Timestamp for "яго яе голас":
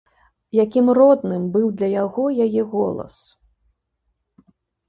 2.03-3.15